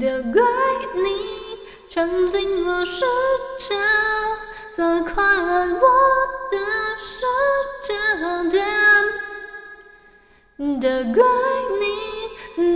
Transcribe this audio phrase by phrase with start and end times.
[0.00, 0.40] 都怪
[0.94, 1.06] 你
[1.90, 3.04] 闯进我世
[3.56, 3.74] 界，
[4.76, 5.86] 责怪了我
[6.50, 6.56] 的
[6.98, 7.26] 世
[7.82, 7.94] 界，
[10.80, 11.24] 都怪
[11.80, 11.82] 你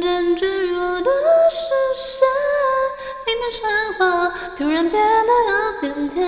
[0.00, 0.40] 占据
[0.74, 1.10] 我的
[1.48, 1.60] 视
[1.94, 2.26] 线，
[3.24, 3.60] 平淡生
[3.94, 4.00] 活
[4.56, 4.92] 突然变
[5.26, 6.18] 得有点甜，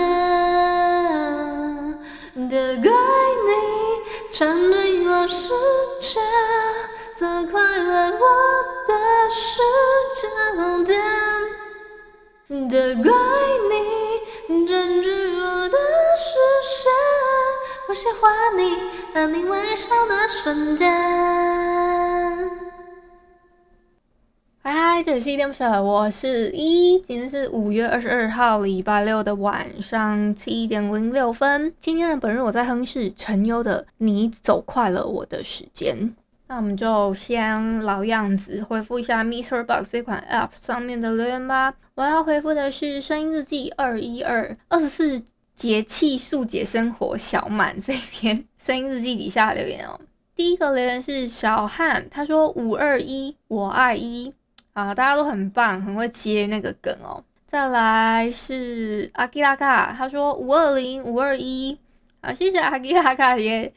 [2.48, 2.92] 都怪
[3.46, 3.50] 你
[4.30, 4.38] 闯
[4.72, 5.42] 进我世
[6.00, 6.20] 界，
[7.16, 8.18] 责怪了我
[8.88, 9.62] 的世
[10.16, 10.26] 界
[10.84, 10.92] 的，
[12.68, 13.12] 都怪
[14.48, 15.78] 你占据我的
[16.16, 16.26] 视
[16.64, 16.90] 线。
[17.88, 20.90] 我喜欢你和你微笑的瞬间。
[24.60, 27.00] 嗨嗨，这里是依依恋不舍，我是依依。
[27.00, 31.72] 今天是五月二十二号，礼拜六的晚上七点零六分。
[31.78, 35.96] 今天的本日我在哼是陈优的《你走快了我的时间》。
[36.54, 41.74] 那我们就先老样子回复一下 MixerBox 这款 App 上面的留言吧。
[41.96, 45.20] 我要回复的是声音日记二一二二十四
[45.52, 50.00] 节气速解生活小满这篇声音日记底下留言哦。
[50.36, 54.32] 第一个留言是小汉，他说五二一我爱一
[54.74, 57.24] 啊，大家都很棒，很会接那个梗哦。
[57.48, 61.76] 再来是阿基拉卡，他说五二零五二一
[62.20, 63.74] 啊，谢谢阿基拉卡耶。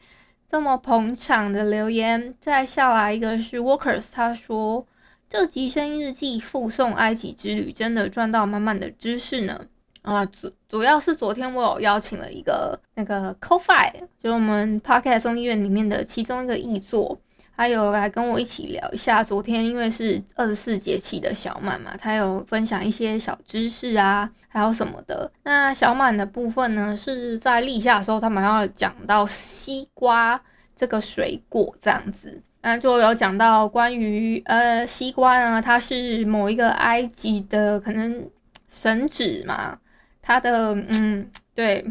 [0.50, 4.86] 这么捧场的留言，再下来一个是 Workers，他说
[5.28, 9.66] 这集声音日记附送埃及之旅，真的赚到满满的知识呢。
[10.00, 17.20] 啊，主主要是昨天我有邀请了一个那个 Co-Fi，就是我们 Podcast 综艺院里面的其中一个译作。
[17.58, 25.28] 还有来跟我一起聊一下，昨天因为是二十四节气的小满嘛，他有分享一些小知识啊，还有什么的。
[25.42, 30.40] 那小满的部分呢，是在立夏的时候，他们要讲到西瓜
[30.76, 38.30] 这个水果这样子，那就有讲到关于呃西瓜呢，它是某一个埃及的可能
[38.70, 39.76] 神指嘛，
[40.22, 41.84] 它的嗯对，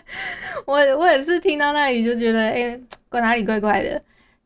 [0.66, 3.98] 我我也是听到那里就觉得哎，怪哪里怪怪的。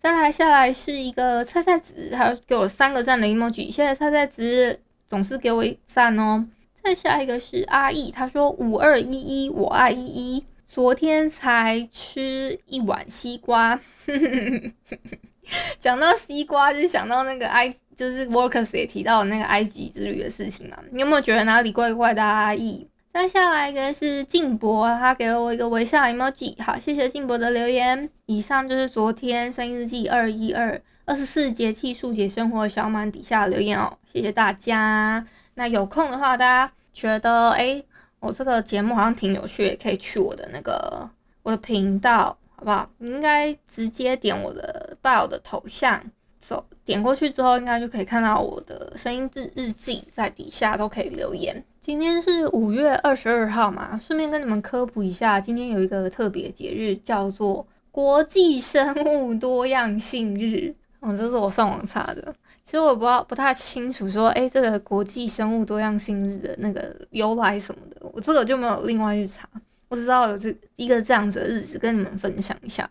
[0.03, 6.45] 再来下来是一个菜菜子，他给我三个赞的 emoji，谢谢菜菜子，总是给我一赞哦。
[6.75, 13.79] 再下一个是阿义，他说五二一一我爱一一，昨天才吃一碗西瓜，
[15.79, 22.21] 讲到西瓜就想到那个埃，就是 workers 也提到那个埃及之旅的事情嘛，你有没有觉得哪里怪怪的？
[22.21, 22.89] 阿义？
[23.13, 28.09] 再下来一个是静博，他给了我一个微笑 emoji，好，谢谢静博的留言。
[28.25, 35.27] 以上就是昨天声音日记二一二二十四节气速解生活小满底下留言哦，谢谢大家。
[35.55, 37.85] 那有空的话，大家觉得诶，
[38.19, 41.11] 我这个节目好像挺有趣，也可以去我的那个
[41.43, 42.89] 我的频道，好不好？
[42.97, 46.03] 你应该直接点我的 bio 的头像。
[46.43, 51.65] 走，点过去之后，应该就可以看到我的声音日日记，在底下都可以留言。
[51.79, 60.75] 今天是五月二十二号嘛，顺便跟你们科普一下，今天有一个特别节日，叫做国际生物多样性日。
[60.99, 69.49] 哦，这是我上网查的，其实我不知道不太清楚，说，诶，这个国际生物多样性日的那个由来什么的，我这个就没有另外去查。
[69.89, 72.89] 我只知道有这一个这样子的日子，跟你们分享一下。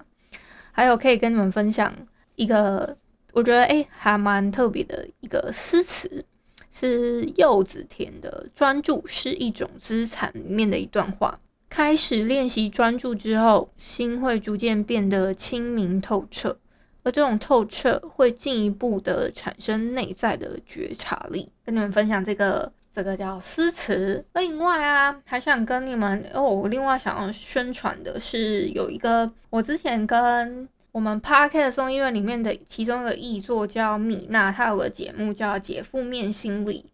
[0.71, 1.93] 还有可以跟你们分享
[2.35, 2.97] 一个。
[3.33, 6.23] 我觉得哎，还蛮特别的一个诗词，
[6.69, 11.39] 是柚子甜的《专注是一种资产》里面的一段话。
[11.69, 16.57] 开始练习专注之后，心会逐渐变得清明透彻，
[17.03, 21.49] 而这种透彻会进一步的产生内在的觉察力。
[21.63, 24.25] 跟你们分享这个，这个叫诗词。
[24.33, 30.67] 另外啊，还想跟你们哦，我另外想要宣传的是有一个，我之前跟。
[30.91, 36.91] 我们 Podcast 综艺院里面的其中一个译作叫米娜，她有个节目叫《解负面心理》，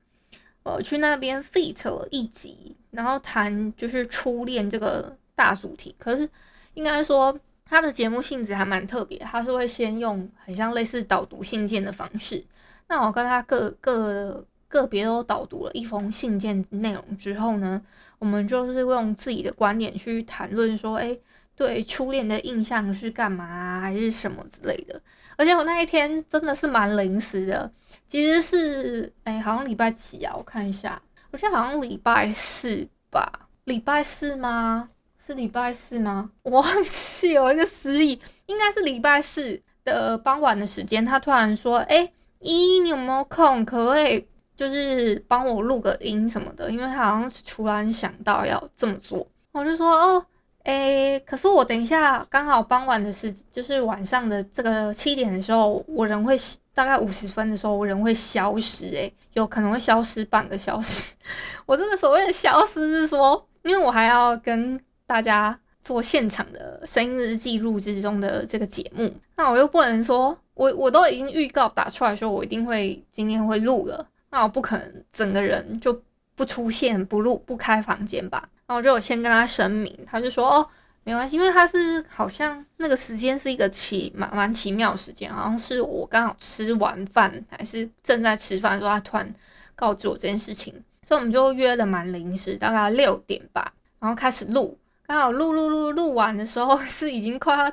[0.62, 5.96] 呃，去那边 feat 了一集，然后谈就是初恋这个大主题。
[5.98, 6.30] 可是
[6.76, 12.46] 应该说，他的节目性质还蛮特别，他是会先用很像类似导读信件的方式。
[12.88, 17.82] 那我跟他个个个别都导读了一封信件内容之后呢，
[18.20, 21.20] 我们就是用自己的观点去谈论说，诶
[21.58, 25.02] 对初恋的印象是干嘛，还是什么之类的。
[25.36, 27.72] 而且我那一天真的是蛮临时的，
[28.08, 30.34] 其实是哎，好像礼拜几啊？
[30.38, 31.02] 我看一下，
[31.32, 33.50] 我记得好像礼拜四吧？
[33.66, 34.90] 礼拜四吗？
[35.26, 36.30] 是礼拜四吗？
[36.44, 43.66] 我忘记有一个失忆，应该是礼拜四的傍晚的时间，他突然说：“哎，依依，你有没有空？
[43.66, 50.26] 可不可以就是帮我录个音什么的？”因为他好像是突然想到要这么做，我就说：“哦。”
[50.68, 56.38] 诶，可是我等一下刚好傍晚的时，就是晚上的这个七点的时候，我人会
[56.74, 61.16] 大概五十分的时候，我人会消失，诶，有可能会消失半个小时。
[61.66, 75.98] 我这个所谓的消失是说，因为我还要跟大家做现场的生日记录之中的这个节目，那我又不能说我我都已经预告打出来说我一定会今天会录了，那我不可能整个人就
[76.38, 78.48] 不出现不录不开房间吧。
[78.68, 80.70] 然后我就先跟他声明，他就说哦，
[81.04, 89.34] 没关系，因为他是好像那个时间是一个奇蛮蛮奇妙的时间，好像是我刚好吃完饭还是正在吃饭的时候，他突然
[89.74, 90.74] 告知我这件事情，
[91.08, 97.72] 所以我们就约了蛮临时，大概六点吧，然后开始录，刚好录录录录完的时候 是已经快要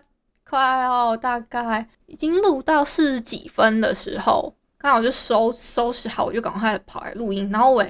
[0.49, 7.85] 快要大概已经录到四十几分的时候，刚好就收收拾好，我就赶快跑来录音，然后我。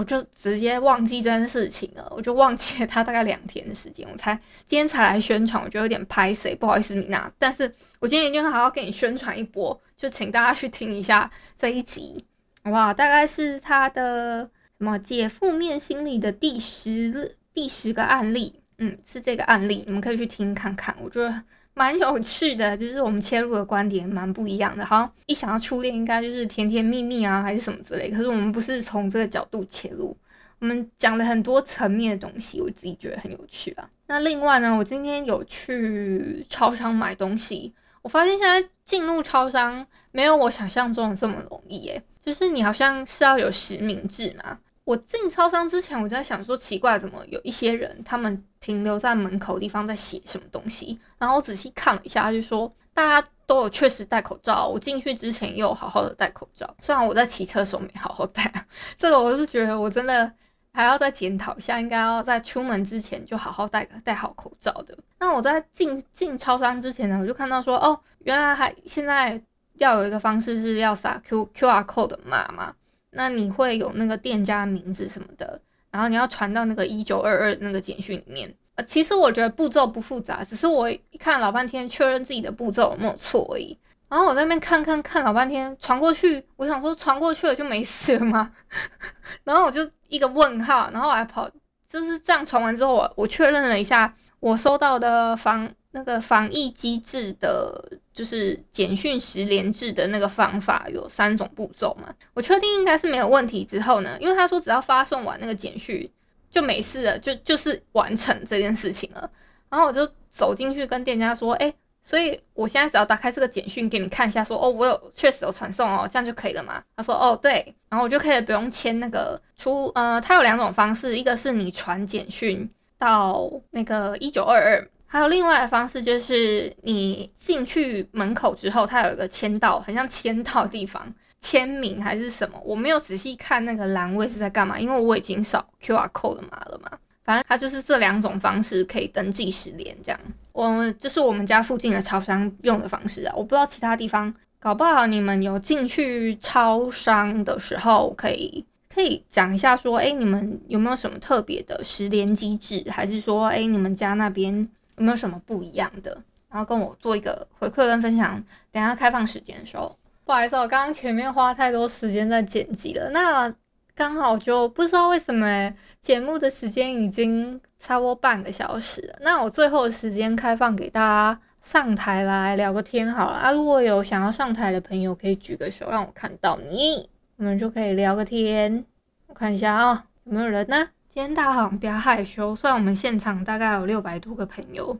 [0.00, 12.24] 我就直接忘记这件事情了，我就忘记了他大概两天的时间，我才今天才来宣传，我觉得有点拍谁，不好意思米娜，但是我今天一定会好好给你宣传一波，就请大家去听一下这一集，
[12.64, 12.94] 好不好？
[12.94, 14.48] 大概是他的
[14.78, 21.42] 什么解负面心理的第十第十个案例，嗯，是这个案例，你们可以去听看看，我觉得。
[21.80, 24.84] 蛮有趣的，就是我们切入的观点蛮不一样的。
[24.84, 28.10] 好像一想到初恋，应该就是甜甜蜜蜜啊，还是什么之类。
[28.10, 30.14] 可是我们不是从这个角度切入，
[30.58, 33.88] 我们讲了很多层面的东西，我自己觉得很有趣啊。
[34.08, 37.72] 那另外呢，我今天有去超商买东西，
[38.02, 42.02] 我发现现在进入超商没有我想象中的这么容易耶。
[42.22, 44.58] 就是你好像是要有实名制嘛。
[44.90, 50.98] 我进超商之前，我就在想说，奇怪，怎么有一些人他们停留在门口地方在写什么东西？
[51.16, 54.66] 然后我仔细看了一下，他就说大家都有确实戴口罩。
[54.66, 58.52] 我进去之前也有好好的戴口罩，虽然我在骑车的时候没好好戴。
[58.96, 60.28] 这个我是觉得我真的
[60.72, 64.98] 还要再检讨一下，应该要在出门之前就好好戴戴好口罩的。
[65.20, 69.40] 那我在进进超商之前呢，我就看到说，哦，原来还现在
[69.74, 72.74] 要有一个方式是要扫 Q QR code 的码嘛。
[73.10, 75.60] 那你会有那个店家名字什么的，
[75.90, 78.54] 然后你要传到那个一九二二那个简讯里面。
[78.76, 83.76] 呃，其实我觉得步骤不复杂，只是我一看老半天确认自己的步骤有没有错而已。
[84.08, 88.50] 然后我在那边看看看老半天，传过去，我想说传过去了就没事了吗？
[89.44, 91.48] 然后我就一个问号，然后我还跑，
[91.88, 97.98] 就是这样传完之后，我我确认了一下，我收到的房那个防疫机制的。
[98.12, 106.10] 就是简讯十连制的那个方法有三种步骤嘛，我确定应该是没有问题之后呢，因为他说只要发送完那个简讯
[106.50, 109.30] 就没事了，就就是完成这件事情了。
[109.70, 111.72] 然后我就走进去跟店家说，哎、
[112.02, 116.82] 所以我现在只要打开这个简讯给你看一下说，哦，我有确实有传送哦，这样就可以了嘛？
[116.96, 124.90] 他说哦对，然后我就可以不用签那个出，呃，他有两种方式，一个是你传简讯到那个一九二二。
[125.12, 136.96] 还有另外的方式，就是你进去门口之后，它有一个签到，很像签到的地方，签名还是什么，我没有仔细看那个栏位是在干嘛，因为我已经扫 QR code 的码了嘛。
[137.24, 140.20] 反正它就是这两种方式可以登记实联，这样。
[140.52, 148.64] 我就是我们家附近的超商用的方式啊，我不知道其他地方，搞不好你们有进去超商的时候，可以
[148.94, 154.68] 可以讲一下说，哎，你们有没有什么特别的实联机制，还是说，哎，你们家那边？
[155.00, 156.22] 有没有什么不一样的？
[156.50, 158.44] 然后跟我做一个回馈跟分享。
[158.70, 163.08] 等下开放时间的时候，不好意思，我刚刚前面花太多时间在剪辑了。
[163.08, 163.50] 那
[163.94, 169.18] 刚好就不知道为什么节目的时间已经差不多半个小时了。
[169.22, 173.52] 那我最后的时间开放给大家上台来聊个天好了啊！
[173.52, 178.84] 如果有想要上台的朋友，可以举个手让我看到你，我们就可以聊个天。
[179.28, 180.88] 我看一下啊、有没有人呢？
[181.12, 184.96] 今天大家好像比较害羞，虽然我们现场大概有六百多个朋友，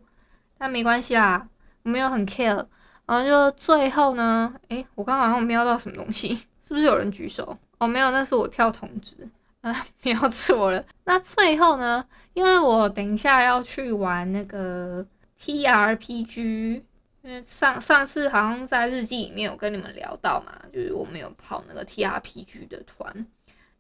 [0.59, 1.49] 但没关系啦，
[1.85, 2.67] 我没有很 care。
[3.07, 6.35] 然后就最后呢，诶、我刚刚好像瞄到什么东西，
[6.67, 7.57] 是不是有人举手？
[7.79, 9.17] 哦，没有，那是我跳通知，
[9.63, 10.85] 啊，瞄错了。
[11.05, 15.07] 那最后呢，因为我等一下要去玩那个
[15.41, 16.83] TRPG，
[17.23, 23.25] 因为上上次好像在日记里面有跟你们聊到嘛，就是我没有跑那个 TRPG 的团，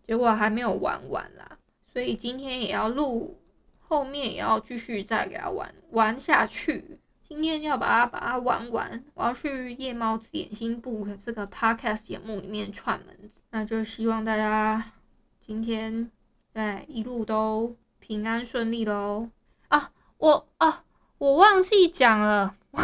[0.07, 1.57] 结果还没有玩完啦。
[2.00, 3.38] 所以今天也要录
[3.78, 6.99] 后面也要继续再给它玩玩下去。
[7.28, 14.92] 今天要把它把它玩完，我要去夜猫子点心部这个 podcast 节目里面串门子，那就希望大家
[15.40, 16.11] 今天
[16.54, 19.28] 对一路都平安顺利喽。
[19.69, 20.83] 啊，我啊，
[21.19, 22.57] 我忘记讲了，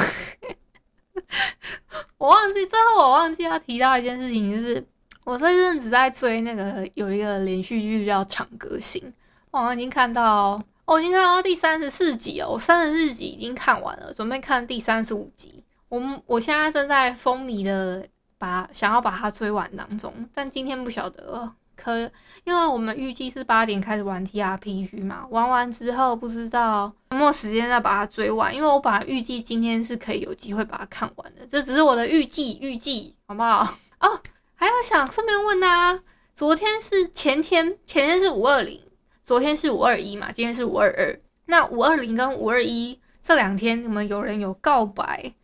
[2.19, 4.87] 我忘记最后我忘记要提到一件事情，就是
[5.27, 9.03] 我这阵子在追那个有一个连续剧叫《长歌行》。
[9.51, 15.65] 我好像已经看到，我已经看到第三十四集哦，我三十四集已经看完了，准备看第三十五集。
[15.89, 18.07] 我们我现在正在风靡的
[18.39, 22.09] 把想要把它追完当中，但今天不晓得可，
[22.45, 33.75] 因为我们预计是八点开始玩 TRPG 嘛，玩完之后不知道有没有时间再把它追完，因为我本来预计今天是可以有机会把它看完的，这只是我的预计，预计好不好？
[33.99, 34.21] 哦，
[34.59, 36.03] 还要想顺便问大家，
[36.35, 38.83] 昨天是前天，前天是五二零。
[39.23, 41.21] 昨天是五二一嘛，今天是五二二。
[41.45, 45.35] 那五二零跟五二一这两天，你们有人有告白，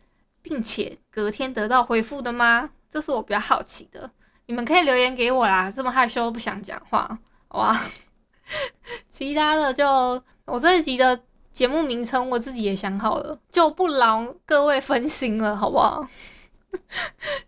[0.41, 2.71] 并且隔天得到回复的吗？
[2.89, 4.09] 这是我比较好奇的。
[4.47, 5.69] 你们可以留言给我啦。
[5.69, 7.85] 这么害羞不想讲话，好吧？
[9.07, 9.85] 其他的就
[10.45, 16.07] 我这一集的节目名称我自己也想好了，就不劳各位分心了，好不好？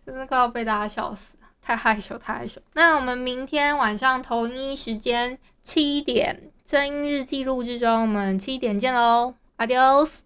[0.04, 1.35] 真的快要被大家笑死。
[1.66, 2.60] 太害羞，太害羞。
[2.74, 10.25] 那我们明天晚上同一时间七点，声音日记录制中，我们七点见喽，Adios。